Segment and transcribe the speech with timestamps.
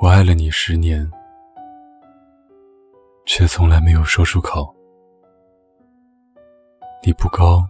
[0.00, 1.10] 我爱了你十年，
[3.26, 4.72] 却从来没有说出口。
[7.04, 7.66] 你不高，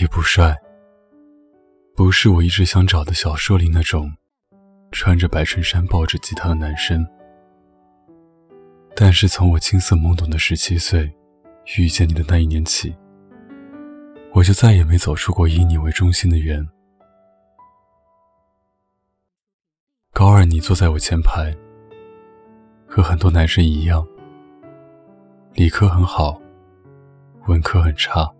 [0.00, 0.56] 也不帅，
[1.94, 4.10] 不是我一直想找的小说里那种
[4.90, 7.06] 穿着白衬衫抱着吉他的男生。
[8.96, 11.12] 但是从我青涩懵懂的十七岁
[11.76, 12.96] 遇见你的那一年起，
[14.32, 16.66] 我就再也没走出过以你为中心的圆。
[20.22, 21.52] 高二，你坐在我前排，
[22.86, 24.06] 和很多男生一样，
[25.52, 26.40] 理科很好，
[27.48, 28.32] 文科很差。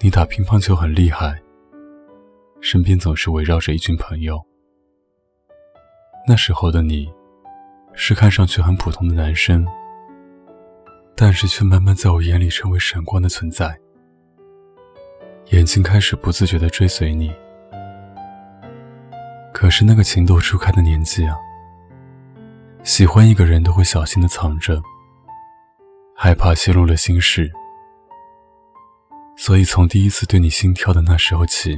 [0.00, 1.40] 你打乒乓球很厉害，
[2.60, 4.38] 身边总是围绕着一群朋友。
[6.28, 7.10] 那时候的你，
[7.94, 9.66] 是看上去很普通的男生，
[11.16, 13.80] 但是却慢慢在我眼里成为闪光的存在，
[15.52, 17.34] 眼睛开始不自觉地追随你。
[19.52, 21.36] 可是那个情窦初开的年纪啊，
[22.82, 24.82] 喜欢一个人都会小心的藏着，
[26.16, 27.48] 害怕泄露了心事，
[29.36, 31.76] 所以从第一次对你心跳的那时候起，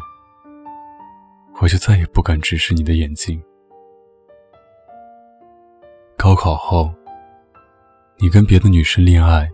[1.60, 3.42] 我就再也不敢直视你的眼睛。
[6.16, 6.90] 高考后，
[8.18, 9.50] 你跟别的女生恋爱，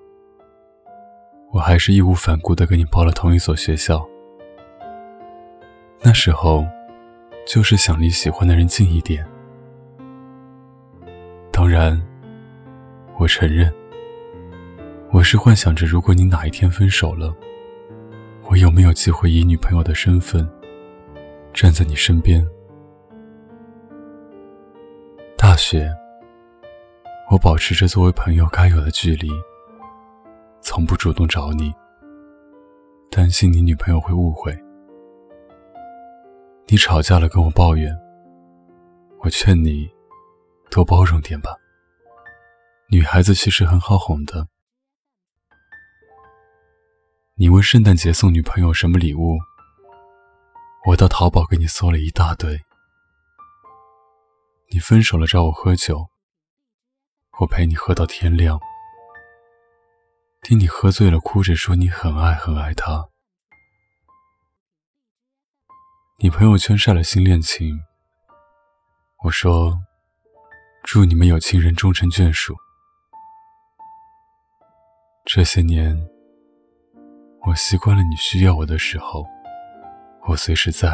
[1.52, 4.06] 我还是义无反顾的跟你报了同一所学校。
[6.02, 6.64] 那时候。
[7.46, 9.26] 就是想离喜欢的人近一点。
[11.52, 12.00] 当然，
[13.18, 13.72] 我承认，
[15.10, 17.34] 我是幻想着，如果你哪一天分手了，
[18.48, 20.48] 我有没有机会以女朋友的身份
[21.52, 22.46] 站在你身边？
[25.36, 25.90] 大学，
[27.30, 29.28] 我保持着作为朋友该有的距离，
[30.60, 31.72] 从不主动找你，
[33.10, 34.56] 担心你女朋友会误会。
[36.70, 37.92] 你吵架了，跟我抱怨。
[39.22, 39.90] 我劝你
[40.70, 41.50] 多包容点吧。
[42.88, 44.46] 女孩子其实很好哄的。
[47.34, 49.36] 你问圣诞节送女朋友什么礼物，
[50.86, 52.60] 我到淘宝给你搜了一大堆。
[54.68, 56.08] 你分手了找我喝酒，
[57.40, 58.60] 我陪你喝到天亮。
[60.42, 63.09] 听你喝醉了哭着说你很爱很爱他。
[66.22, 67.80] 你朋友圈晒了新恋情，
[69.24, 69.72] 我说
[70.84, 72.54] ：“祝你们有情人终成眷属。”
[75.24, 75.96] 这些年，
[77.46, 79.24] 我习惯了你需要我的时候，
[80.28, 80.90] 我随时在；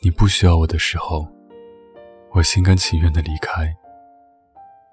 [0.00, 1.30] 你不需要我的时候，
[2.30, 3.76] 我心甘情愿的离开，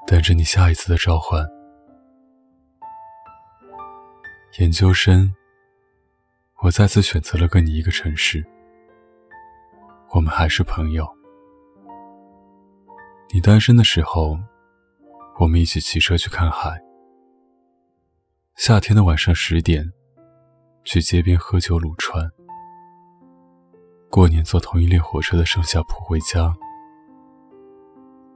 [0.06, 1.48] 等着你下一次的召唤。
[4.60, 5.34] 研究生，
[6.64, 8.46] 我再次选择了跟你一个城市。
[10.16, 11.06] 我们还是朋友。
[13.34, 14.40] 你单身的时候，
[15.38, 16.82] 我们一起骑车去看海。
[18.56, 19.92] 夏天的晚上十点，
[20.86, 22.32] 去街边喝酒撸串。
[24.10, 26.56] 过年坐同一列火车的上下铺回家。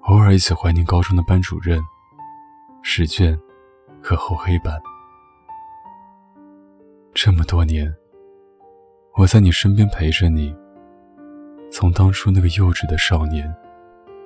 [0.01, 1.81] 偶尔一起怀念高中的班主任、
[2.81, 3.39] 试卷
[4.03, 4.77] 和厚黑板。
[7.13, 7.89] 这么多年，
[9.15, 10.53] 我在你身边陪着你。
[11.71, 13.53] 从当初那个幼稚的少年，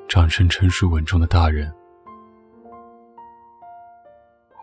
[0.08, 1.72] 长成成熟稳重的大人。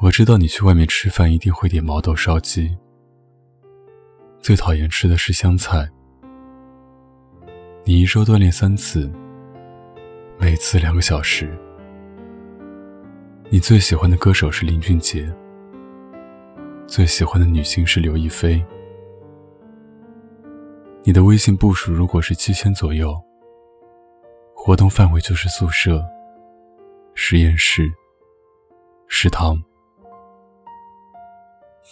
[0.01, 2.77] 我知道你去外面吃饭一定会点毛豆烧鸡，
[4.41, 5.89] 最讨厌吃的是香菜。
[7.85, 9.13] 你一周锻炼三次，
[10.39, 11.55] 每次两个小时。
[13.51, 15.31] 你最喜欢的歌手是林俊杰，
[16.87, 18.65] 最喜欢的女星是刘亦菲。
[21.03, 23.19] 你的微信步数如果是七千左右，
[24.55, 26.05] 活动范围就是宿舍、
[27.15, 27.91] 实验室、
[29.09, 29.61] 食堂。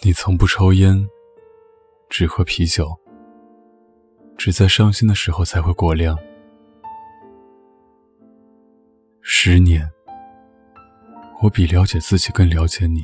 [0.03, 0.95] 你从不抽烟，
[2.07, 2.87] 只喝啤酒，
[4.37, 6.15] 只在伤心的时候才会过量。
[9.21, 9.89] 十年，
[11.41, 13.03] 我比了解自己更了解你。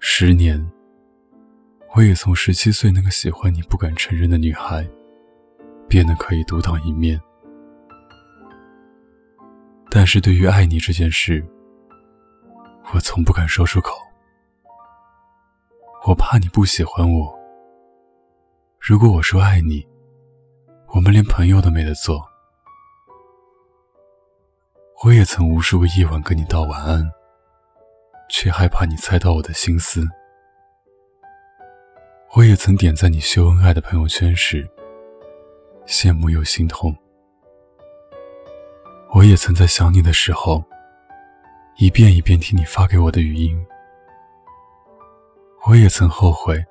[0.00, 0.68] 十年。
[1.96, 4.88] 我也从十七岁那个喜欢你不敢承认的女孩，
[5.88, 7.20] 变得可以独当一面。
[9.90, 11.44] 但是对于爱你这件事，
[12.94, 13.92] 我从不敢说出口。
[16.06, 17.38] 我怕你不喜欢我。
[18.78, 19.84] 如果我说爱你，
[20.94, 22.24] 我们连朋友都没得做。
[25.04, 27.10] 我也曾无数个夜晚跟你道晚安，
[28.28, 30.06] 却害怕你猜到我的心思。
[32.36, 34.64] 我也曾点赞你秀恩爱的朋友圈时，
[35.84, 36.96] 羡慕又心痛。
[39.12, 40.64] 我也曾在想你的时候，
[41.78, 43.60] 一遍一遍听你发给我的语音。
[45.66, 46.64] 我也曾后悔，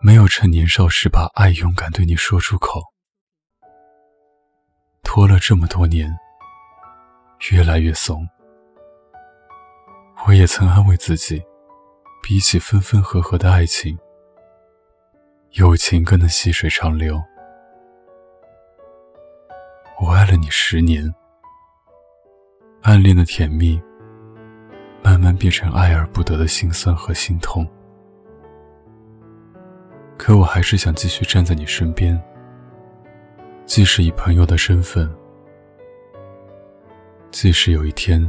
[0.00, 2.82] 没有趁年少时把爱勇敢对你说出口。
[5.04, 6.12] 拖了这么多年，
[7.52, 8.28] 越来越怂。
[10.26, 11.40] 我也曾安慰自己，
[12.20, 13.96] 比起分分合合的爱情，
[15.54, 17.22] 友情更能细水长流。
[20.00, 21.14] 我爱了你十年。
[22.82, 23.80] 暗恋的甜蜜，
[25.00, 27.64] 慢慢变成爱而不得的心酸和心痛。
[30.18, 32.20] 可我还是想继续站在你身边，
[33.64, 35.08] 即使以朋友的身份，
[37.30, 38.20] 即使有一天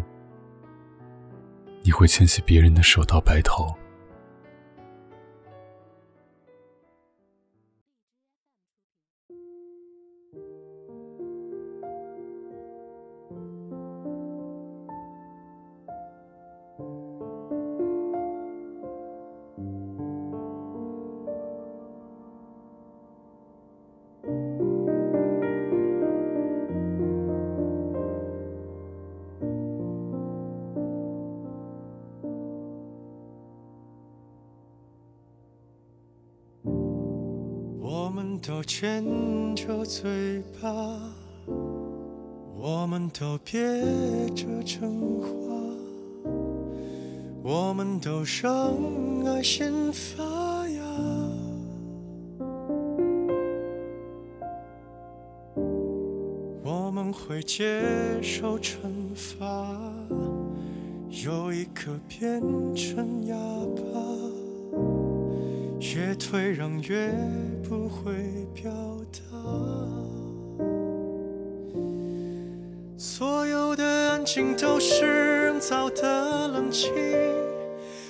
[1.82, 3.66] 你会牵起别人的手到白头。
[38.10, 39.04] 们都牵
[39.56, 40.70] 着嘴巴，
[42.56, 43.62] 我们都憋
[44.36, 44.90] 着真
[45.22, 45.28] 话，
[47.44, 48.74] 我们都让
[49.26, 50.24] 爱先发
[50.70, 50.82] 芽。
[56.64, 57.82] 我们会接
[58.22, 58.78] 受惩
[59.16, 59.46] 罚，
[61.10, 62.42] 有一颗变
[62.76, 63.36] 成哑
[63.76, 63.82] 巴。
[65.80, 67.14] 越退让越
[67.68, 68.14] 不会
[68.54, 68.72] 表
[69.12, 69.20] 达，
[72.96, 75.06] 所有的安静都是
[75.46, 76.94] 人造的冷清，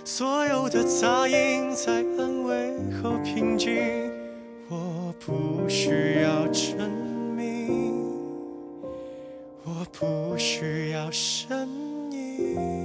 [0.04, 4.12] 所有的杂音在安慰后平静。
[4.68, 6.90] 我不需要证
[7.38, 7.94] 明，
[9.63, 11.69] 我不需要声
[12.12, 12.85] 音。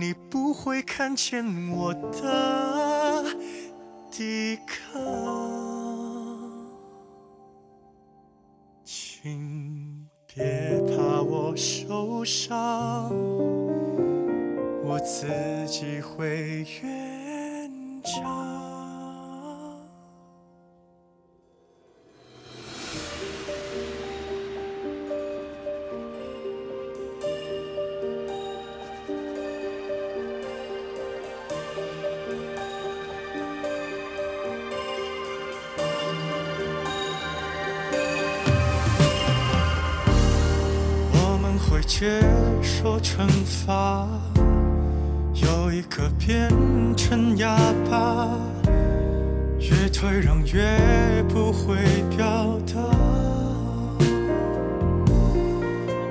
[0.00, 3.26] 你不会看见我的
[4.10, 4.98] 抵抗，
[8.82, 13.10] 请别怕我受伤，
[14.82, 15.26] 我自
[15.68, 17.70] 己会圆
[18.02, 18.49] 场。
[42.00, 42.06] 接
[42.62, 44.08] 受惩罚，
[45.34, 46.48] 有一颗变
[46.96, 47.54] 成哑
[47.90, 48.26] 巴，
[49.58, 51.76] 越退让越不会
[52.16, 52.80] 表达。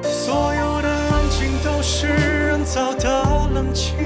[0.04, 3.98] 所有的安静都是人造的冷清，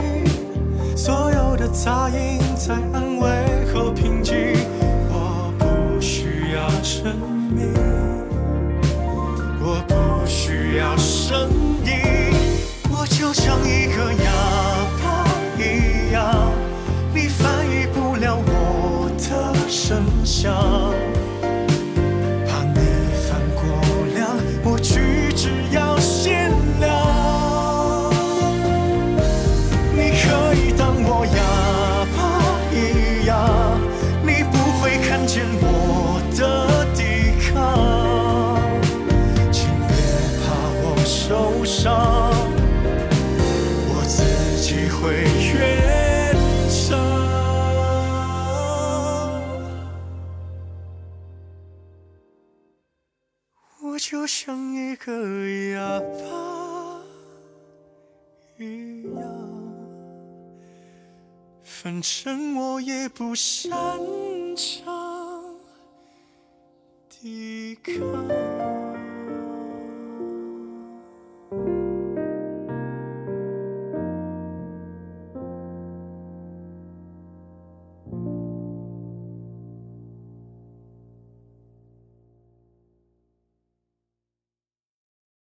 [0.96, 4.38] 所有的杂音在安慰后平静。
[5.10, 7.14] 我不需要证
[7.54, 7.74] 明，
[54.24, 55.12] 就像一个
[55.74, 57.04] 哑巴
[58.58, 59.22] 一样，
[61.62, 63.70] 反正我也不擅
[64.56, 65.44] 长
[67.10, 68.83] 抵抗。